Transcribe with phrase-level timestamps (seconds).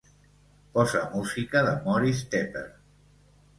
[0.77, 2.67] Posa música de Moris Tepper